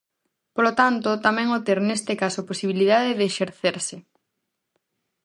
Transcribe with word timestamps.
Polo 0.55 0.71
tanto, 0.81 1.09
tamén 1.25 1.47
o 1.57 1.59
ter 1.67 1.79
neste 1.87 2.13
caso 2.21 2.41
posibilidade 2.49 3.17
de 3.19 3.25
exercerse. 3.31 3.95